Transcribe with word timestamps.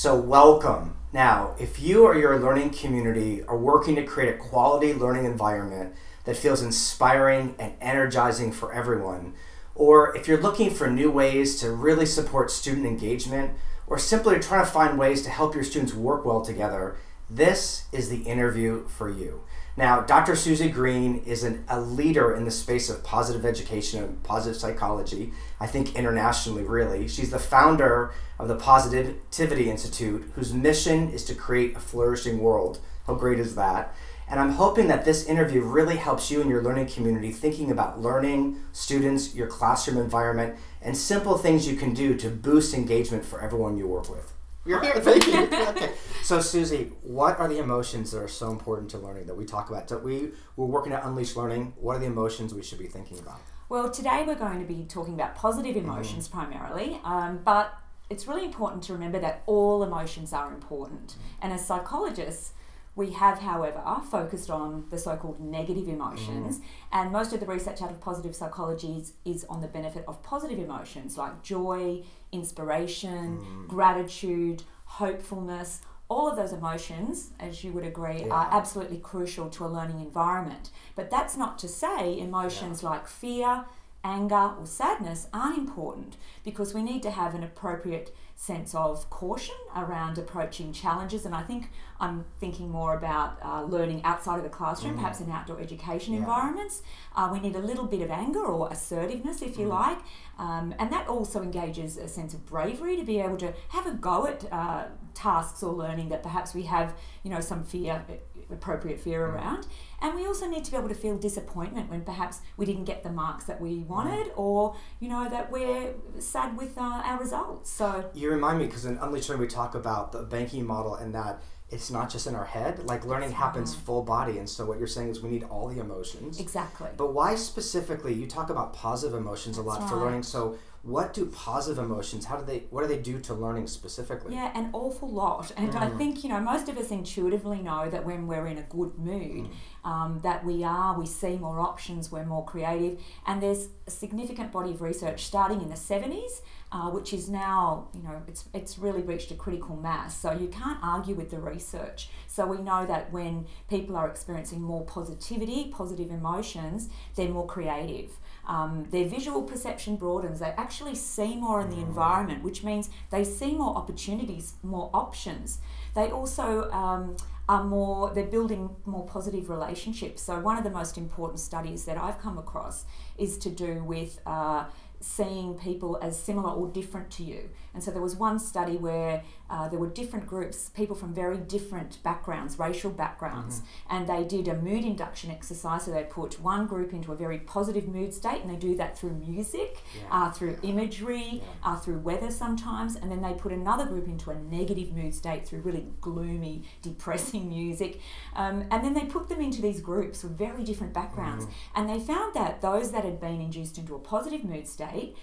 So, 0.00 0.14
welcome. 0.14 0.96
Now, 1.12 1.56
if 1.58 1.80
you 1.80 2.04
or 2.04 2.16
your 2.16 2.38
learning 2.38 2.70
community 2.70 3.42
are 3.42 3.58
working 3.58 3.96
to 3.96 4.04
create 4.04 4.32
a 4.32 4.38
quality 4.38 4.94
learning 4.94 5.24
environment 5.24 5.92
that 6.22 6.36
feels 6.36 6.62
inspiring 6.62 7.56
and 7.58 7.72
energizing 7.80 8.52
for 8.52 8.72
everyone, 8.72 9.34
or 9.74 10.16
if 10.16 10.28
you're 10.28 10.40
looking 10.40 10.70
for 10.70 10.88
new 10.88 11.10
ways 11.10 11.58
to 11.58 11.72
really 11.72 12.06
support 12.06 12.52
student 12.52 12.86
engagement, 12.86 13.56
or 13.88 13.98
simply 13.98 14.38
trying 14.38 14.64
to 14.64 14.70
find 14.70 15.00
ways 15.00 15.22
to 15.22 15.30
help 15.30 15.56
your 15.56 15.64
students 15.64 15.94
work 15.94 16.24
well 16.24 16.42
together, 16.42 16.96
this 17.28 17.86
is 17.90 18.08
the 18.08 18.22
interview 18.22 18.86
for 18.86 19.10
you. 19.10 19.42
Now, 19.78 20.00
Dr. 20.00 20.34
Suzy 20.34 20.70
Green 20.70 21.18
is 21.18 21.44
an, 21.44 21.62
a 21.68 21.80
leader 21.80 22.34
in 22.34 22.44
the 22.44 22.50
space 22.50 22.90
of 22.90 23.04
positive 23.04 23.46
education 23.46 24.02
and 24.02 24.20
positive 24.24 24.60
psychology, 24.60 25.32
I 25.60 25.68
think 25.68 25.94
internationally, 25.94 26.64
really. 26.64 27.06
She's 27.06 27.30
the 27.30 27.38
founder 27.38 28.12
of 28.40 28.48
the 28.48 28.56
Positivity 28.56 29.70
Institute, 29.70 30.32
whose 30.34 30.52
mission 30.52 31.10
is 31.10 31.24
to 31.26 31.34
create 31.36 31.76
a 31.76 31.78
flourishing 31.78 32.40
world. 32.40 32.80
How 33.06 33.14
great 33.14 33.38
is 33.38 33.54
that? 33.54 33.94
And 34.28 34.40
I'm 34.40 34.54
hoping 34.54 34.88
that 34.88 35.04
this 35.04 35.26
interview 35.26 35.62
really 35.62 35.96
helps 35.96 36.28
you 36.28 36.40
and 36.40 36.50
your 36.50 36.60
learning 36.60 36.88
community 36.88 37.30
thinking 37.30 37.70
about 37.70 38.00
learning, 38.00 38.56
students, 38.72 39.32
your 39.36 39.46
classroom 39.46 39.98
environment, 39.98 40.56
and 40.82 40.96
simple 40.96 41.38
things 41.38 41.68
you 41.68 41.76
can 41.76 41.94
do 41.94 42.16
to 42.16 42.30
boost 42.30 42.74
engagement 42.74 43.24
for 43.24 43.40
everyone 43.40 43.78
you 43.78 43.86
work 43.86 44.10
with. 44.10 44.34
You're 44.68 44.82
here, 44.82 45.00
thank 45.00 45.26
you. 45.26 45.44
okay. 45.68 45.92
So, 46.22 46.40
Suzy, 46.40 46.92
what 47.02 47.40
are 47.40 47.48
the 47.48 47.58
emotions 47.58 48.10
that 48.10 48.22
are 48.22 48.28
so 48.28 48.50
important 48.50 48.90
to 48.90 48.98
learning 48.98 49.24
that 49.26 49.34
we 49.34 49.46
talk 49.46 49.70
about? 49.70 49.88
So 49.88 49.96
we, 49.96 50.32
we're 50.56 50.66
working 50.66 50.92
at 50.92 51.04
Unleash 51.06 51.36
Learning. 51.36 51.72
What 51.78 51.96
are 51.96 52.00
the 52.00 52.06
emotions 52.06 52.52
we 52.52 52.62
should 52.62 52.78
be 52.78 52.86
thinking 52.86 53.18
about? 53.18 53.40
Well, 53.70 53.90
today 53.90 54.24
we're 54.26 54.34
going 54.34 54.60
to 54.60 54.66
be 54.66 54.84
talking 54.84 55.14
about 55.14 55.34
positive 55.34 55.74
mm-hmm. 55.74 55.88
emotions 55.88 56.28
mm. 56.28 56.32
primarily, 56.32 57.00
um, 57.02 57.40
but 57.46 57.78
it's 58.10 58.28
really 58.28 58.44
important 58.44 58.82
to 58.84 58.92
remember 58.92 59.18
that 59.20 59.42
all 59.46 59.82
emotions 59.82 60.34
are 60.34 60.52
important. 60.52 61.08
Mm. 61.08 61.16
And 61.40 61.52
as 61.54 61.66
psychologists, 61.66 62.52
we 62.98 63.12
have, 63.12 63.38
however, 63.38 63.80
focused 64.10 64.50
on 64.50 64.84
the 64.90 64.98
so 64.98 65.16
called 65.16 65.38
negative 65.38 65.86
emotions, 65.88 66.58
mm. 66.58 66.62
and 66.92 67.12
most 67.12 67.32
of 67.32 67.38
the 67.38 67.46
research 67.46 67.80
out 67.80 67.92
of 67.92 68.00
positive 68.00 68.34
psychology 68.34 68.88
is, 68.98 69.12
is, 69.24 69.44
on 69.48 69.60
the 69.60 69.68
benefit 69.68 70.04
of 70.08 70.20
positive 70.24 70.58
emotions 70.58 71.16
like 71.16 71.40
joy, 71.44 72.02
inspiration, 72.32 73.38
mm. 73.38 73.68
gratitude, 73.68 74.64
hopefulness. 74.84 75.80
All 76.08 76.28
of 76.28 76.36
those 76.36 76.52
emotions, 76.52 77.30
as 77.38 77.62
you 77.62 77.70
would 77.72 77.84
agree, 77.84 78.24
yeah. 78.24 78.34
are 78.34 78.48
absolutely 78.50 78.98
crucial 78.98 79.48
to 79.50 79.64
a 79.64 79.68
learning 79.68 80.00
environment. 80.00 80.70
But 80.96 81.08
that's 81.08 81.36
not 81.36 81.56
to 81.60 81.68
say 81.68 82.18
emotions 82.18 82.82
yeah. 82.82 82.88
like 82.88 83.06
fear, 83.06 83.64
anger, 84.04 84.52
or 84.58 84.66
sadness 84.66 85.28
aren't 85.32 85.58
important 85.58 86.16
because 86.44 86.74
we 86.74 86.82
need 86.82 87.02
to 87.02 87.10
have 87.10 87.34
an 87.34 87.42
appropriate 87.42 88.14
sense 88.36 88.72
of 88.72 89.10
caution 89.10 89.56
around 89.74 90.16
approaching 90.16 90.72
challenges. 90.72 91.26
And 91.26 91.34
I 91.34 91.42
think 91.42 91.70
I'm 91.98 92.24
thinking 92.38 92.70
more 92.70 92.96
about 92.96 93.36
uh, 93.44 93.64
learning 93.64 94.04
outside 94.04 94.36
of 94.36 94.44
the 94.44 94.48
classroom, 94.48 94.94
mm. 94.94 94.98
perhaps 94.98 95.20
in 95.20 95.28
outdoor 95.28 95.60
education 95.60 96.14
yeah. 96.14 96.20
environments. 96.20 96.82
Uh, 97.16 97.30
we 97.32 97.40
need 97.40 97.56
a 97.56 97.60
little 97.60 97.86
bit 97.86 98.00
of 98.00 98.12
anger 98.12 98.44
or 98.44 98.70
assertiveness, 98.70 99.42
if 99.42 99.58
you 99.58 99.66
mm. 99.66 99.70
like. 99.70 99.98
Um, 100.38 100.72
and 100.78 100.92
that 100.92 101.08
also 101.08 101.42
engages 101.42 101.96
a 101.96 102.06
sense 102.06 102.32
of 102.32 102.46
bravery 102.46 102.96
to 102.96 103.02
be 103.02 103.18
able 103.18 103.38
to 103.38 103.52
have 103.70 103.88
a 103.88 103.92
go 103.92 104.28
at 104.28 104.44
uh, 104.52 104.84
tasks 105.18 105.62
or 105.62 105.72
learning 105.72 106.08
that 106.10 106.22
perhaps 106.22 106.54
we 106.54 106.62
have, 106.62 106.94
you 107.22 107.30
know, 107.30 107.40
some 107.40 107.64
fear, 107.64 108.04
appropriate 108.50 109.00
fear 109.00 109.26
mm. 109.26 109.34
around. 109.34 109.66
And 110.00 110.14
we 110.14 110.26
also 110.26 110.48
need 110.48 110.64
to 110.64 110.70
be 110.70 110.76
able 110.76 110.88
to 110.88 110.94
feel 110.94 111.18
disappointment 111.18 111.90
when 111.90 112.02
perhaps 112.02 112.40
we 112.56 112.64
didn't 112.66 112.84
get 112.84 113.02
the 113.02 113.10
marks 113.10 113.44
that 113.44 113.60
we 113.60 113.78
wanted, 113.78 114.30
or 114.36 114.76
you 115.00 115.08
know 115.08 115.28
that 115.28 115.50
we're 115.50 115.94
sad 116.20 116.56
with 116.56 116.78
uh, 116.78 117.02
our 117.04 117.18
results. 117.18 117.70
So 117.70 118.08
you 118.14 118.30
remind 118.30 118.58
me 118.58 118.66
because 118.66 118.84
in 118.84 118.96
Unleash 118.98 119.28
Learning 119.28 119.40
we 119.40 119.48
talk 119.48 119.74
about 119.74 120.12
the 120.12 120.22
banking 120.22 120.64
model 120.64 120.94
and 120.94 121.14
that 121.14 121.42
it's 121.70 121.90
not 121.90 122.08
just 122.08 122.26
in 122.26 122.34
our 122.34 122.44
head. 122.44 122.84
Like 122.84 123.04
learning 123.04 123.32
happens 123.32 123.74
full 123.74 124.02
body, 124.02 124.38
and 124.38 124.48
so 124.48 124.64
what 124.64 124.78
you're 124.78 124.86
saying 124.86 125.08
is 125.08 125.20
we 125.20 125.30
need 125.30 125.44
all 125.44 125.68
the 125.68 125.80
emotions. 125.80 126.40
Exactly. 126.40 126.88
But 126.96 127.12
why 127.12 127.34
specifically? 127.34 128.14
You 128.14 128.26
talk 128.26 128.50
about 128.50 128.72
positive 128.72 129.18
emotions 129.18 129.56
That's 129.56 129.66
a 129.66 129.68
lot 129.68 129.80
right. 129.80 129.90
for 129.90 129.96
learning. 129.96 130.22
So 130.22 130.56
what 130.82 131.12
do 131.12 131.26
positive 131.26 131.82
emotions 131.82 132.24
how 132.26 132.36
do 132.36 132.44
they 132.44 132.64
what 132.70 132.82
do 132.82 132.88
they 132.88 133.00
do 133.00 133.18
to 133.18 133.34
learning 133.34 133.66
specifically 133.66 134.34
yeah 134.34 134.56
an 134.56 134.70
awful 134.72 135.10
lot 135.10 135.52
and 135.56 135.72
mm. 135.72 135.80
i 135.80 135.88
think 135.96 136.22
you 136.22 136.30
know 136.30 136.40
most 136.40 136.68
of 136.68 136.78
us 136.78 136.90
intuitively 136.90 137.60
know 137.60 137.88
that 137.90 138.04
when 138.04 138.26
we're 138.26 138.46
in 138.46 138.58
a 138.58 138.62
good 138.62 138.96
mood 138.98 139.48
mm. 139.48 139.88
um, 139.88 140.20
that 140.22 140.44
we 140.44 140.62
are 140.62 140.98
we 140.98 141.06
see 141.06 141.36
more 141.36 141.58
options 141.60 142.12
we're 142.12 142.24
more 142.24 142.44
creative 142.44 143.00
and 143.26 143.42
there's 143.42 143.68
a 143.86 143.90
significant 143.90 144.52
body 144.52 144.70
of 144.70 144.80
research 144.80 145.24
starting 145.24 145.60
in 145.60 145.68
the 145.68 145.74
70s 145.74 146.40
uh, 146.70 146.90
which 146.90 147.14
is 147.14 147.30
now, 147.30 147.88
you 147.94 148.02
know, 148.02 148.22
it's, 148.26 148.44
it's 148.52 148.78
really 148.78 149.00
reached 149.00 149.30
a 149.30 149.34
critical 149.34 149.74
mass. 149.76 150.14
So 150.20 150.32
you 150.32 150.48
can't 150.48 150.78
argue 150.82 151.14
with 151.14 151.30
the 151.30 151.38
research. 151.38 152.10
So 152.26 152.46
we 152.46 152.58
know 152.58 152.84
that 152.84 153.10
when 153.10 153.46
people 153.70 153.96
are 153.96 154.06
experiencing 154.06 154.60
more 154.60 154.84
positivity, 154.84 155.70
positive 155.72 156.10
emotions, 156.10 156.90
they're 157.14 157.30
more 157.30 157.46
creative. 157.46 158.10
Um, 158.46 158.86
their 158.90 159.06
visual 159.06 159.42
perception 159.42 159.96
broadens. 159.96 160.40
They 160.40 160.54
actually 160.56 160.77
see 160.94 161.36
more 161.36 161.60
in 161.60 161.70
the 161.70 161.78
environment, 161.78 162.42
which 162.42 162.62
means 162.64 162.90
they 163.10 163.24
see 163.24 163.52
more 163.52 163.76
opportunities, 163.76 164.54
more 164.62 164.90
options. 164.92 165.58
They 165.94 166.10
also 166.10 166.70
um, 166.70 167.16
are 167.48 167.64
more, 167.64 168.12
they're 168.14 168.24
building 168.24 168.70
more 168.84 169.06
positive 169.06 169.48
relationships. 169.48 170.22
So, 170.22 170.38
one 170.40 170.58
of 170.58 170.64
the 170.64 170.70
most 170.70 170.98
important 170.98 171.40
studies 171.40 171.84
that 171.84 171.96
I've 171.96 172.20
come 172.20 172.38
across 172.38 172.84
is 173.16 173.38
to 173.38 173.50
do 173.50 173.82
with. 173.84 174.20
Uh, 174.26 174.64
seeing 175.00 175.54
people 175.54 175.98
as 176.02 176.20
similar 176.20 176.50
or 176.50 176.68
different 176.68 177.10
to 177.12 177.22
you. 177.22 177.50
And 177.74 177.82
so 177.82 177.90
there 177.90 178.02
was 178.02 178.16
one 178.16 178.38
study 178.38 178.76
where 178.76 179.22
uh, 179.50 179.68
there 179.68 179.78
were 179.78 179.88
different 179.88 180.26
groups, 180.26 180.70
people 180.70 180.96
from 180.96 181.14
very 181.14 181.38
different 181.38 182.02
backgrounds, 182.02 182.58
racial 182.58 182.90
backgrounds, 182.90 183.60
mm-hmm. 183.60 183.96
and 183.96 184.08
they 184.08 184.24
did 184.24 184.48
a 184.48 184.56
mood 184.56 184.84
induction 184.84 185.30
exercise. 185.30 185.84
So 185.84 185.92
they 185.92 186.04
put 186.04 186.40
one 186.40 186.66
group 186.66 186.92
into 186.92 187.12
a 187.12 187.16
very 187.16 187.38
positive 187.38 187.86
mood 187.86 188.12
state, 188.12 188.42
and 188.42 188.50
they 188.50 188.56
do 188.56 188.74
that 188.76 188.98
through 188.98 189.14
music, 189.14 189.82
yeah. 189.96 190.08
uh, 190.10 190.30
through 190.30 190.58
imagery, 190.62 191.40
yeah. 191.42 191.42
uh, 191.62 191.76
through 191.76 192.00
weather 192.00 192.30
sometimes, 192.30 192.96
and 192.96 193.10
then 193.10 193.22
they 193.22 193.32
put 193.32 193.52
another 193.52 193.86
group 193.86 194.08
into 194.08 194.30
a 194.30 194.34
negative 194.34 194.92
mood 194.92 195.14
state 195.14 195.46
through 195.46 195.60
really 195.60 195.86
gloomy, 196.00 196.64
depressing 196.82 197.48
music. 197.48 198.00
Um, 198.34 198.64
and 198.70 198.84
then 198.84 198.94
they 198.94 199.04
put 199.04 199.28
them 199.28 199.40
into 199.40 199.62
these 199.62 199.80
groups 199.80 200.22
with 200.22 200.36
very 200.36 200.64
different 200.64 200.92
backgrounds, 200.92 201.44
mm-hmm. 201.44 201.80
and 201.80 201.88
they 201.88 202.04
found 202.04 202.34
that 202.34 202.60
those 202.60 202.90
that 202.90 203.04
had 203.04 203.20
been 203.20 203.40
induced 203.40 203.78
into 203.78 203.94
a 203.94 203.98
positive 203.98 204.44
mood 204.44 204.66
state 204.66 204.87
state 204.88 205.16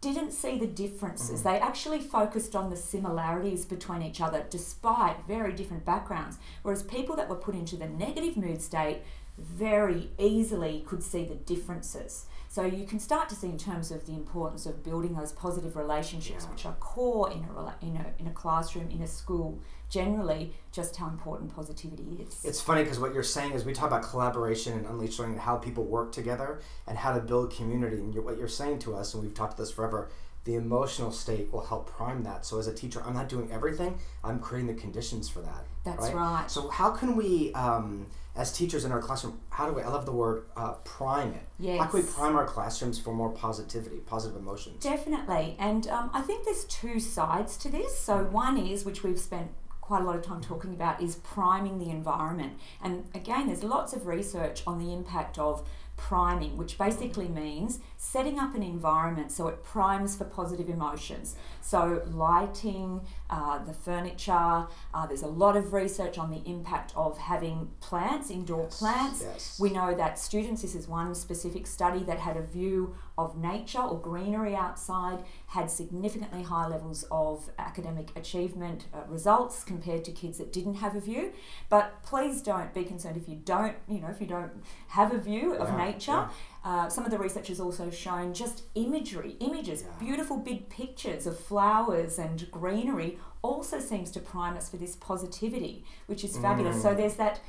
didn't 0.00 0.30
see 0.30 0.58
the 0.58 0.66
differences. 0.66 1.40
Mm-hmm. 1.40 1.48
They 1.48 1.58
actually 1.58 2.00
focused 2.00 2.54
on 2.54 2.70
the 2.70 2.76
similarities 2.76 3.64
between 3.64 4.02
each 4.02 4.20
other 4.20 4.44
despite 4.48 5.26
very 5.26 5.52
different 5.52 5.84
backgrounds. 5.84 6.38
Whereas 6.62 6.82
people 6.82 7.16
that 7.16 7.28
were 7.28 7.36
put 7.36 7.54
into 7.54 7.76
the 7.76 7.88
negative 7.88 8.36
mood 8.36 8.62
state 8.62 9.02
very 9.38 10.10
easily 10.18 10.84
could 10.86 11.02
see 11.02 11.24
the 11.24 11.34
differences. 11.34 12.26
So 12.50 12.64
you 12.64 12.86
can 12.86 12.98
start 12.98 13.28
to 13.28 13.34
see 13.34 13.48
in 13.48 13.58
terms 13.58 13.90
of 13.90 14.06
the 14.06 14.12
importance 14.12 14.66
of 14.66 14.82
building 14.82 15.14
those 15.14 15.32
positive 15.32 15.76
relationships, 15.76 16.44
yeah. 16.44 16.50
which 16.50 16.66
are 16.66 16.72
core 16.80 17.30
in 17.30 17.44
a, 17.44 17.74
in, 17.82 17.96
a, 17.96 18.06
in 18.18 18.26
a 18.26 18.32
classroom, 18.32 18.90
in 18.90 19.02
a 19.02 19.06
school, 19.06 19.60
generally 19.90 20.54
just 20.72 20.96
how 20.96 21.08
important 21.08 21.54
positivity 21.54 22.26
is. 22.26 22.44
It's 22.44 22.60
funny 22.60 22.82
because 22.82 22.98
what 22.98 23.12
you're 23.12 23.22
saying 23.22 23.52
is 23.52 23.64
we 23.64 23.72
talk 23.72 23.88
about 23.88 24.02
collaboration 24.02 24.72
and 24.72 24.86
unleash 24.86 25.18
learning, 25.18 25.38
how 25.38 25.56
people 25.56 25.84
work 25.84 26.10
together 26.10 26.60
and 26.86 26.96
how 26.96 27.12
to 27.12 27.20
build 27.20 27.54
community. 27.54 27.96
And 27.96 28.14
you're, 28.14 28.22
what 28.22 28.38
you're 28.38 28.48
saying 28.48 28.80
to 28.80 28.96
us, 28.96 29.14
and 29.14 29.22
we've 29.22 29.34
talked 29.34 29.54
about 29.54 29.64
this 29.64 29.70
forever, 29.70 30.08
the 30.44 30.54
emotional 30.54 31.12
state 31.12 31.52
will 31.52 31.64
help 31.64 31.90
prime 31.90 32.22
that. 32.24 32.46
So 32.46 32.58
as 32.58 32.66
a 32.66 32.74
teacher, 32.74 33.02
I'm 33.04 33.14
not 33.14 33.28
doing 33.28 33.50
everything; 33.52 33.98
I'm 34.24 34.40
creating 34.40 34.74
the 34.74 34.80
conditions 34.80 35.28
for 35.28 35.40
that. 35.40 35.64
That's 35.84 36.06
right. 36.06 36.14
right. 36.14 36.50
So 36.50 36.68
how 36.68 36.90
can 36.90 37.16
we? 37.16 37.52
Um, 37.54 38.06
as 38.38 38.52
teachers 38.52 38.84
in 38.84 38.92
our 38.92 39.00
classroom, 39.00 39.40
how 39.50 39.68
do 39.68 39.74
we, 39.74 39.82
I 39.82 39.88
love 39.88 40.06
the 40.06 40.12
word 40.12 40.44
uh, 40.56 40.74
prime 40.84 41.32
it. 41.32 41.42
Yes. 41.58 41.80
How 41.80 41.86
can 41.86 42.00
we 42.00 42.06
prime 42.06 42.36
our 42.36 42.46
classrooms 42.46 42.96
for 42.98 43.12
more 43.12 43.30
positivity, 43.30 43.96
positive 43.96 44.40
emotions? 44.40 44.82
Definitely. 44.82 45.56
And 45.58 45.88
um, 45.88 46.10
I 46.14 46.22
think 46.22 46.44
there's 46.44 46.64
two 46.64 47.00
sides 47.00 47.56
to 47.58 47.68
this. 47.68 47.98
So, 47.98 48.24
one 48.24 48.56
is, 48.56 48.84
which 48.84 49.02
we've 49.02 49.18
spent 49.18 49.50
quite 49.80 50.02
a 50.02 50.04
lot 50.04 50.14
of 50.14 50.22
time 50.22 50.40
talking 50.40 50.72
about, 50.72 51.02
is 51.02 51.16
priming 51.16 51.80
the 51.80 51.90
environment. 51.90 52.52
And 52.80 53.06
again, 53.12 53.48
there's 53.48 53.64
lots 53.64 53.92
of 53.92 54.06
research 54.06 54.62
on 54.68 54.78
the 54.78 54.92
impact 54.92 55.36
of 55.36 55.68
priming, 55.98 56.56
which 56.56 56.78
basically 56.78 57.28
means 57.28 57.80
setting 57.98 58.38
up 58.38 58.54
an 58.54 58.62
environment 58.62 59.30
so 59.30 59.48
it 59.48 59.62
primes 59.62 60.16
for 60.16 60.24
positive 60.24 60.70
emotions. 60.70 61.34
So, 61.60 62.02
lighting, 62.06 63.02
uh, 63.28 63.62
the 63.64 63.74
furniture, 63.74 64.66
uh, 64.94 65.06
there's 65.06 65.22
a 65.22 65.28
lot 65.28 65.56
of 65.56 65.74
research 65.74 66.16
on 66.16 66.30
the 66.30 66.40
impact 66.48 66.92
of 66.96 67.18
having 67.18 67.68
plants, 67.80 68.30
indoor 68.30 68.64
yes, 68.64 68.78
plants. 68.78 69.22
Yes. 69.22 69.58
We 69.60 69.70
know 69.70 69.94
that 69.94 70.18
students, 70.18 70.62
this 70.62 70.74
is 70.74 70.88
one 70.88 71.14
specific 71.14 71.66
study 71.66 72.04
that 72.04 72.20
had 72.20 72.36
a 72.36 72.42
view 72.42 72.94
of 73.18 73.36
nature 73.36 73.80
or 73.80 74.00
greenery 74.00 74.54
outside, 74.54 75.18
had 75.48 75.70
significantly 75.70 76.44
higher 76.44 76.70
levels 76.70 77.04
of 77.10 77.50
academic 77.58 78.16
achievement 78.16 78.86
uh, 78.94 79.00
results 79.08 79.64
compared 79.64 80.04
to 80.04 80.12
kids 80.12 80.38
that 80.38 80.52
didn't 80.52 80.74
have 80.74 80.94
a 80.94 81.00
view. 81.00 81.32
But 81.68 82.02
please 82.04 82.40
don't 82.40 82.72
be 82.72 82.84
concerned 82.84 83.16
if 83.16 83.28
you 83.28 83.34
don't, 83.34 83.74
you 83.88 84.00
know, 84.00 84.08
if 84.08 84.20
you 84.20 84.28
don't 84.28 84.52
have 84.88 85.12
a 85.12 85.18
view 85.18 85.54
of 85.54 85.76
nature 85.76 85.87
nature. 85.92 86.12
Yeah. 86.12 86.28
Uh, 86.64 86.88
some 86.88 87.04
of 87.04 87.10
the 87.10 87.18
research 87.18 87.48
has 87.48 87.60
also 87.60 87.90
shown 87.90 88.34
just 88.34 88.62
imagery, 88.74 89.36
images, 89.40 89.82
Yeah. 89.82 89.98
beautiful 89.98 90.36
big 90.36 90.68
pictures 90.68 91.26
of 91.26 91.38
flowers 91.38 92.18
and 92.18 92.50
greenery 92.50 93.18
also 93.42 93.78
seems 93.80 94.10
to 94.12 94.20
prime 94.20 94.56
us 94.56 94.68
for 94.68 94.76
this 94.76 94.96
positivity, 94.96 95.84
which 96.06 96.24
is 96.24 96.36
fabulous. 96.36 96.76
Mm. 96.78 96.82
So 96.82 96.94
there's 96.94 97.14
that 97.14 97.40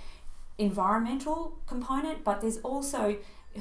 environmental 0.58 1.58
component, 1.66 2.24
but 2.24 2.42
there's 2.42 2.58
also 2.60 3.18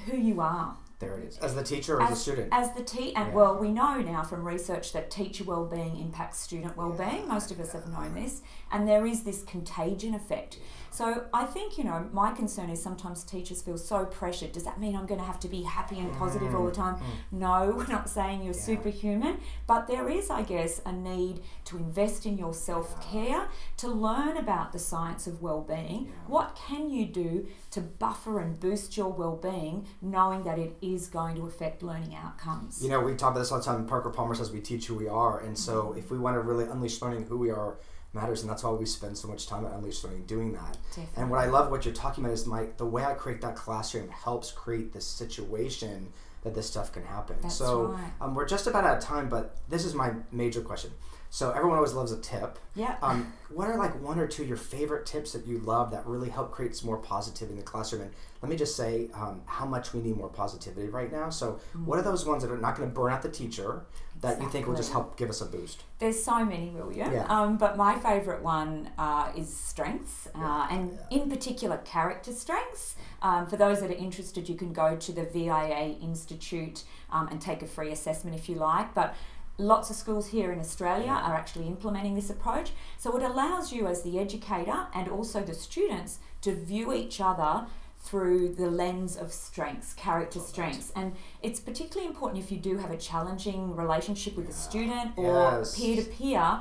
who 0.07 0.17
you 0.17 0.41
are 0.41 0.77
There 1.01 1.17
it 1.19 1.29
is. 1.29 1.39
As 1.39 1.55
the 1.55 1.63
teacher 1.63 1.97
or 1.99 2.03
as, 2.03 2.11
a 2.13 2.17
student? 2.17 2.49
as 2.51 2.75
the 2.75 2.83
te- 2.83 3.15
and 3.15 3.29
Yeah. 3.29 3.35
well, 3.35 3.57
we 3.57 3.71
know 3.71 4.01
now 4.01 4.25
from 4.25 4.45
research 4.45 4.93
that 4.95 5.11
teacher 5.13 5.45
well-being 5.45 5.97
impacts 5.97 6.39
student 6.41 6.77
well-being. 6.77 7.23
Yeah, 7.23 7.33
Most 7.33 7.53
of 7.53 7.61
us 7.61 7.73
have 7.73 7.85
yeah. 7.89 7.99
known 8.01 8.15
this, 8.15 8.43
and 8.73 8.89
there 8.89 9.07
is 9.07 9.23
this 9.23 9.45
contagion 9.45 10.13
effect. 10.15 10.59
So 10.91 11.27
I 11.33 11.45
think 11.45 11.79
you 11.79 11.85
know 11.85 12.09
my 12.13 12.33
concern 12.33 12.71
is 12.71 12.83
sometimes 12.83 13.23
teachers 13.23 13.63
feel 13.63 13.79
so 13.79 14.07
pressured. 14.07 14.51
Does 14.53 14.65
that 14.65 14.81
mean 14.81 14.97
I'm 14.97 15.07
going 15.07 15.21
to 15.21 15.27
have 15.27 15.39
to 15.41 15.49
be 15.49 15.63
happy 15.63 15.99
and 16.01 16.13
positive 16.15 16.53
all 16.55 16.65
the 16.65 16.73
time? 16.73 16.97
No, 17.31 17.73
we're 17.77 17.87
not 17.87 18.09
saying 18.09 18.43
you're 18.43 18.55
Mm, 18.55 18.69
Yeah. 18.69 18.75
superhuman, 18.77 19.41
but 19.69 19.87
there 19.87 20.09
is, 20.09 20.31
I 20.31 20.43
guess, 20.43 20.81
a 20.85 20.91
need 20.93 21.43
to 21.67 21.77
invest 21.77 22.27
in 22.27 22.39
your 22.39 22.55
self-care, 22.55 23.49
to 23.77 23.89
learn 23.89 24.37
about 24.37 24.73
the 24.73 24.79
science 24.81 25.27
of 25.29 25.41
well-being. 25.43 26.07
Yeah. 26.07 26.13
What 26.27 26.57
can 26.57 26.91
you 26.91 27.05
do 27.07 27.47
to 27.71 27.81
buffer 27.81 28.41
and 28.41 28.59
boost 28.59 28.97
your 28.97 29.13
well-being, 29.13 29.87
knowing 30.03 30.43
that 30.45 30.59
it 30.59 30.73
is 30.81 30.88
going 30.97 31.37
to 31.37 31.47
affect 31.47 31.83
learning 31.83 32.15
outcomes? 32.15 32.83
You 32.83 32.89
know, 32.89 33.01
we 33.01 33.15
talk 33.15 33.33
about 33.33 33.41
this 33.41 33.53
all 33.53 33.59
the 33.59 33.65
time. 33.65 33.87
Parker 33.87 34.11
Palmer 34.11 34.35
says 34.35 34.51
we 34.51 34.61
teach 34.61 34.87
who 34.87 34.95
we 34.95 35.09
are, 35.09 35.41
and 35.41 35.57
so 35.59 35.85
Mm-hmm. 35.85 35.99
if 35.99 36.11
we 36.11 36.19
want 36.19 36.37
to 36.37 36.41
really 36.41 36.65
unleash 36.65 37.01
learning, 37.03 37.25
who 37.25 37.37
we 37.39 37.51
are 37.51 37.77
matters, 38.15 38.41
and 38.41 38.51
that's 38.51 38.63
why 38.65 38.71
we 38.71 38.87
spend 38.87 39.17
so 39.19 39.29
much 39.29 39.47
time 39.47 39.67
at 39.67 39.73
Unleash 39.73 40.03
Learning 40.03 40.25
doing 40.25 40.53
that. 40.55 40.79
Definitely. 40.89 41.13
And 41.23 41.31
what 41.31 41.41
I 41.41 41.47
love 41.47 41.71
what 41.71 41.85
you're 41.85 41.93
talking 41.95 42.25
about 42.25 42.33
is 42.33 42.47
my 42.47 42.69
the 42.79 42.87
way 42.87 43.05
I 43.05 43.13
create 43.13 43.43
that 43.43 43.55
classroom 43.55 44.09
helps 44.09 44.51
create 44.51 44.93
this 44.95 45.05
situation 45.07 46.09
that 46.43 46.55
this 46.55 46.67
stuff 46.67 46.91
can 46.93 47.05
happen. 47.05 47.37
That's 47.43 47.55
so 47.57 47.87
right. 47.89 48.13
um, 48.23 48.35
we're 48.35 48.47
just 48.49 48.67
about 48.67 48.85
out 48.85 48.97
of 48.99 49.03
time, 49.05 49.29
but 49.29 49.57
this 49.69 49.85
is 49.85 49.93
my 49.95 50.13
major 50.33 50.63
question. 50.63 50.91
So 51.31 51.51
everyone 51.51 51.77
always 51.77 51.93
loves 51.93 52.13
a 52.13 52.19
tip. 52.19 52.59
Yeah. 52.75 52.97
Um, 53.03 53.33
what 53.51 53.69
are 53.69 53.77
like 53.77 54.01
one 54.01 54.19
or 54.19 54.27
two 54.27 54.43
of 54.43 54.49
your 54.49 54.57
favorite 54.57 55.05
tips 55.05 55.33
that 55.33 55.47
you 55.47 55.59
love 55.59 55.91
that 55.91 56.07
really 56.07 56.31
help 56.31 56.53
create 56.53 56.75
some 56.75 56.87
more 56.87 56.97
positivity 56.97 57.53
in 57.53 57.59
the 57.59 57.65
classroom? 57.65 58.03
And 58.03 58.13
let 58.41 58.51
me 58.51 58.57
just 58.57 58.77
say 58.77 59.11
um, 59.15 59.43
how 59.47 59.67
much 59.67 59.93
we 59.93 60.01
need 60.01 60.17
more 60.17 60.29
positivity 60.29 60.89
right 60.89 61.13
now. 61.13 61.29
So 61.31 61.61
what 61.85 61.99
are 61.99 62.03
those 62.03 62.25
ones 62.25 62.43
that 62.43 62.51
are 62.51 62.57
not 62.57 62.77
going 62.77 62.89
to 62.89 62.95
burn 62.95 63.13
out 63.13 63.23
the 63.23 63.29
teacher 63.29 63.85
that 64.21 64.41
you 64.41 64.49
think 64.49 64.67
will 64.67 64.75
just 64.75 64.93
help 64.93 65.17
give 65.17 65.29
us 65.29 65.41
a 65.41 65.47
boost? 65.47 65.85
There's 65.99 66.23
so 66.23 66.45
many, 66.45 66.71
William. 66.71 67.13
Yeah. 67.13 67.27
Um, 67.29 67.59
but 67.59 67.77
my 67.77 67.99
favourite 67.99 68.43
one 68.43 68.91
uh, 68.97 69.31
is 69.37 69.55
strengths, 69.55 70.29
uh, 70.35 70.67
and 70.71 70.99
in 71.11 71.29
particular, 71.29 71.79
character 71.79 72.33
strengths. 72.33 72.97
Um, 73.23 73.47
for 73.47 73.57
those 73.57 73.81
that 73.81 73.91
are 73.91 73.95
interested, 73.95 74.49
you 74.49 74.55
can 74.55 74.73
go 74.73 74.97
to 74.97 75.13
the 75.13 75.25
VIA 75.25 75.97
Institute 76.01 76.85
um, 77.11 77.29
and 77.29 77.41
take 77.41 77.63
a 77.63 77.67
free 77.67 77.91
assessment 77.91 78.37
if 78.37 78.49
you 78.49 78.57
like. 78.57 78.95
But 78.95 79.15
lots 79.59 79.91
of 79.91 79.97
schools 79.97 80.29
here 80.29 80.53
in 80.53 80.61
Australia 80.61 81.11
are 81.11 81.35
actually 81.35 81.67
implementing 81.67 82.15
this 82.15 82.31
approach. 82.31 82.71
So 82.97 83.17
it 83.17 83.23
allows 83.23 83.73
you, 83.73 83.87
as 83.87 84.03
the 84.03 84.19
educator 84.19 84.87
and 84.95 85.09
also 85.09 85.43
the 85.43 85.55
students, 85.55 86.19
to 86.43 86.55
view 86.55 86.93
each 86.93 87.21
other 87.21 87.67
through 88.01 88.55
the 88.55 88.71
lens 88.71 89.17
of 89.17 89.33
strengths, 89.33 89.93
character 89.93 90.39
strengths. 90.39 90.93
And 90.95 91.15
it's 91.43 91.59
particularly 91.59 92.07
important 92.07 92.43
if 92.43 92.53
you 92.53 92.59
do 92.59 92.79
have 92.79 92.93
a 92.93 92.97
challenging 92.97 93.75
relationship 93.75 94.37
with 94.37 94.49
a 94.49 94.53
student 94.53 95.13
or 95.17 95.65
peer 95.77 95.97
to 95.97 96.09
peer. 96.09 96.61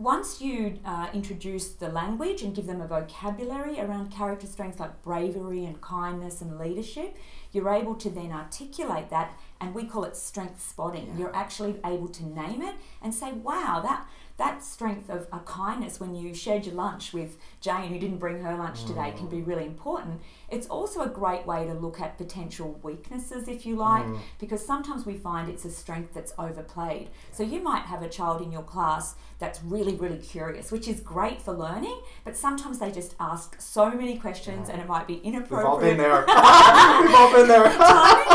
Once 0.00 0.40
you 0.40 0.78
uh, 0.86 1.08
introduce 1.12 1.74
the 1.74 1.90
language 1.90 2.40
and 2.40 2.56
give 2.56 2.66
them 2.66 2.80
a 2.80 2.86
vocabulary 2.86 3.78
around 3.78 4.10
character 4.10 4.46
strengths 4.46 4.80
like 4.80 5.02
bravery 5.02 5.66
and 5.66 5.78
kindness 5.82 6.40
and 6.40 6.58
leadership, 6.58 7.18
you're 7.52 7.68
able 7.68 7.94
to 7.94 8.08
then 8.08 8.32
articulate 8.32 9.10
that, 9.10 9.38
and 9.60 9.74
we 9.74 9.84
call 9.84 10.04
it 10.04 10.16
strength 10.16 10.66
spotting. 10.66 11.08
Yeah. 11.08 11.18
You're 11.18 11.36
actually 11.36 11.78
able 11.84 12.08
to 12.08 12.24
name 12.24 12.62
it 12.62 12.76
and 13.02 13.14
say, 13.14 13.32
"Wow, 13.32 13.80
that 13.82 14.08
that 14.40 14.62
strength 14.64 15.08
of 15.08 15.28
a 15.32 15.38
kindness 15.40 16.00
when 16.00 16.14
you 16.14 16.34
shared 16.34 16.66
your 16.66 16.74
lunch 16.74 17.12
with 17.12 17.36
Jane, 17.60 17.92
who 17.92 17.98
didn't 17.98 18.18
bring 18.18 18.42
her 18.42 18.56
lunch 18.56 18.84
today, 18.84 19.12
can 19.16 19.28
be 19.28 19.36
mm. 19.36 19.46
really 19.46 19.66
important." 19.66 20.20
It's 20.48 20.66
also 20.66 21.02
a 21.02 21.08
great 21.08 21.46
way 21.46 21.66
to 21.66 21.74
look 21.74 22.00
at 22.00 22.18
potential 22.18 22.80
weaknesses, 22.82 23.46
if 23.46 23.64
you 23.64 23.76
like, 23.76 24.04
mm. 24.04 24.18
because 24.38 24.66
sometimes 24.66 25.06
we 25.06 25.16
find 25.16 25.48
it's 25.48 25.64
a 25.64 25.70
strength 25.70 26.12
that's 26.14 26.32
overplayed. 26.38 27.08
So 27.32 27.42
you 27.44 27.60
might 27.60 27.82
have 27.82 28.02
a 28.02 28.08
child 28.08 28.42
in 28.42 28.50
your 28.50 28.62
class 28.62 29.14
that's 29.38 29.62
really, 29.62 29.94
really 29.94 30.18
curious, 30.18 30.72
which 30.72 30.88
is 30.88 31.00
great 31.00 31.40
for 31.40 31.52
learning, 31.52 32.00
but 32.24 32.36
sometimes 32.36 32.78
they 32.78 32.90
just 32.90 33.14
ask 33.20 33.60
so 33.60 33.90
many 33.90 34.18
questions 34.18 34.68
and 34.68 34.80
it 34.80 34.88
might 34.88 35.06
be 35.06 35.16
inappropriate. 35.16 35.50
We've 35.60 35.66
all 35.66 35.80
been 35.80 35.96
there. 35.96 36.24
We've 36.26 37.14
all 37.14 37.32
been 37.32 37.48
there. 37.48 38.26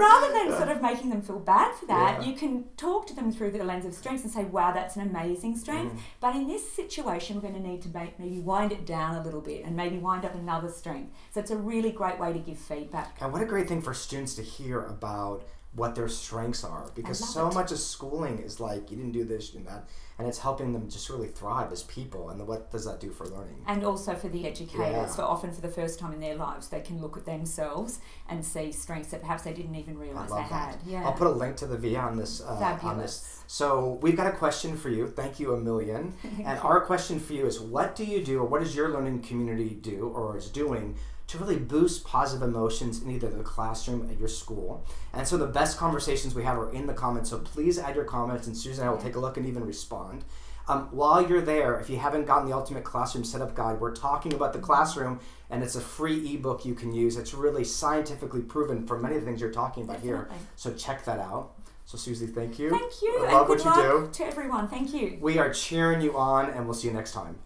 Rather 0.00 0.32
than 0.32 0.56
sort 0.56 0.68
of 0.68 0.82
making 0.82 1.10
them 1.10 1.22
feel 1.22 1.38
bad 1.38 1.74
for 1.74 1.86
that, 1.86 2.20
Yeah. 2.20 2.28
you 2.28 2.34
can 2.36 2.64
talk 2.76 3.06
to 3.08 3.14
them 3.14 3.32
through 3.32 3.50
the 3.52 3.64
lens 3.64 3.84
of 3.84 3.94
strengths 3.94 4.24
and 4.24 4.32
say, 4.32 4.44
wow, 4.44 4.72
that's 4.72 4.96
an 4.96 5.02
amazing 5.08 5.56
strength. 5.56 5.94
Mm. 5.94 5.98
But 6.20 6.36
in 6.36 6.46
this 6.46 6.70
situation, 6.72 7.36
we're 7.36 7.42
going 7.42 7.54
to 7.62 7.68
need 7.68 7.82
to 7.82 7.88
make, 7.88 8.18
maybe 8.18 8.40
wind 8.40 8.72
it 8.72 8.84
down 8.86 9.16
a 9.16 9.22
little 9.22 9.40
bit 9.40 9.64
and 9.64 9.76
maybe 9.76 9.98
wind 9.98 10.24
up 10.24 10.34
another 10.34 10.68
strength. 10.70 11.12
So 11.32 11.40
it's 11.40 11.50
a 11.50 11.56
really 11.56 11.90
great 11.90 12.18
way 12.18 12.32
to 12.32 12.38
give 12.38 12.58
feedback. 12.58 13.16
And 13.20 13.32
what 13.32 13.42
a 13.42 13.46
great 13.46 13.68
thing 13.68 13.82
for 13.82 13.94
students 13.94 14.34
to 14.36 14.42
hear 14.42 14.82
about 14.84 15.44
what 15.74 15.94
their 15.96 16.08
strengths 16.08 16.62
are 16.62 16.90
because 16.94 17.18
so 17.18 17.48
it. 17.48 17.54
much 17.54 17.72
of 17.72 17.78
schooling 17.78 18.38
is 18.38 18.60
like 18.60 18.90
you 18.90 18.96
didn't 18.96 19.12
do 19.12 19.24
this, 19.24 19.48
you 19.48 19.58
didn't 19.58 19.66
that, 19.70 19.88
and 20.18 20.28
it's 20.28 20.38
helping 20.38 20.72
them 20.72 20.88
just 20.88 21.08
really 21.10 21.26
thrive 21.26 21.72
as 21.72 21.82
people. 21.82 22.30
And 22.30 22.46
what 22.46 22.70
does 22.70 22.84
that 22.84 23.00
do 23.00 23.10
for 23.10 23.26
learning? 23.26 23.64
And 23.66 23.82
also 23.84 24.14
for 24.14 24.28
the 24.28 24.46
educators, 24.46 24.78
Yeah. 24.92 25.06
for 25.06 25.22
often 25.22 25.50
for 25.52 25.60
the 25.60 25.68
first 25.68 25.98
time 25.98 26.12
in 26.12 26.20
their 26.20 26.36
lives, 26.36 26.68
they 26.68 26.80
can 26.80 27.00
look 27.00 27.16
at 27.16 27.24
themselves 27.24 27.98
and 28.28 28.44
see 28.44 28.70
strengths 28.70 29.10
that 29.10 29.20
perhaps 29.20 29.42
they 29.42 29.52
didn't 29.52 29.74
even 29.74 29.98
realise 29.98 30.30
they 30.30 30.36
that. 30.36 30.46
had. 30.46 30.76
Yeah. 30.86 31.04
I'll 31.04 31.12
put 31.12 31.26
a 31.26 31.30
link 31.30 31.56
to 31.56 31.66
the 31.66 31.76
VIA 31.76 31.98
on 31.98 32.16
this. 32.16 32.40
Uh, 32.40 32.78
on 32.82 32.98
this. 32.98 33.42
So 33.48 33.98
we've 34.00 34.16
got 34.16 34.28
a 34.28 34.32
question 34.36 34.76
for 34.76 34.90
you. 34.90 35.08
Thank 35.08 35.40
you 35.40 35.54
a 35.54 35.60
million. 35.60 36.14
and 36.44 36.58
our 36.60 36.80
question 36.82 37.18
for 37.18 37.32
you 37.32 37.46
is: 37.46 37.58
What 37.58 37.96
do 37.96 38.04
you 38.04 38.22
do, 38.24 38.38
or 38.38 38.44
what 38.44 38.60
does 38.62 38.76
your 38.76 38.90
learning 38.90 39.22
community 39.22 39.70
do, 39.70 40.12
or 40.14 40.36
is 40.38 40.48
doing? 40.48 40.96
To 41.28 41.38
really 41.38 41.56
boost 41.56 42.04
positive 42.04 42.46
emotions 42.46 43.02
in 43.02 43.10
either 43.10 43.28
the 43.30 43.42
classroom 43.42 44.08
at 44.10 44.18
your 44.18 44.28
school. 44.28 44.84
And 45.12 45.26
so 45.26 45.36
the 45.36 45.46
best 45.46 45.78
conversations 45.78 46.34
we 46.34 46.44
have 46.44 46.58
are 46.58 46.70
in 46.70 46.86
the 46.86 46.92
comments. 46.92 47.30
So 47.30 47.38
please 47.38 47.78
add 47.78 47.96
your 47.96 48.04
comments, 48.04 48.46
and 48.46 48.56
Susan 48.56 48.82
and 48.82 48.90
I 48.90 48.92
will 48.92 49.00
take 49.00 49.16
a 49.16 49.20
look 49.20 49.36
and 49.36 49.46
even 49.46 49.64
respond. 49.64 50.24
Um, 50.66 50.88
while 50.92 51.26
you're 51.26 51.42
there, 51.42 51.78
if 51.78 51.90
you 51.90 51.98
haven't 51.98 52.26
gotten 52.26 52.48
the 52.48 52.54
Ultimate 52.54 52.84
Classroom 52.84 53.24
Setup 53.24 53.54
Guide, 53.54 53.80
we're 53.80 53.94
talking 53.94 54.32
about 54.32 54.52
the 54.52 54.58
classroom, 54.58 55.20
and 55.50 55.62
it's 55.62 55.74
a 55.74 55.80
free 55.80 56.34
ebook 56.34 56.64
you 56.64 56.74
can 56.74 56.94
use. 56.94 57.16
It's 57.16 57.34
really 57.34 57.64
scientifically 57.64 58.40
proven 58.40 58.86
for 58.86 58.98
many 58.98 59.16
of 59.16 59.22
the 59.22 59.26
things 59.26 59.40
you're 59.40 59.50
talking 59.52 59.82
about 59.84 60.00
here. 60.00 60.28
So 60.56 60.72
check 60.72 61.04
that 61.04 61.18
out. 61.18 61.52
So 61.84 61.98
Suzy, 61.98 62.26
thank 62.26 62.58
you. 62.58 62.70
Thank 62.70 63.02
you. 63.02 63.18
I 63.20 63.24
and 63.24 63.32
love 63.34 63.46
good 63.46 63.58
what 63.62 63.76
you 63.76 63.90
luck 63.90 64.12
do. 64.12 64.24
to 64.24 64.26
everyone. 64.26 64.68
Thank 64.68 64.94
you. 64.94 65.18
We 65.20 65.38
are 65.38 65.52
cheering 65.52 66.00
you 66.00 66.16
on, 66.16 66.48
and 66.50 66.64
we'll 66.64 66.74
see 66.74 66.88
you 66.88 66.94
next 66.94 67.12
time. 67.12 67.36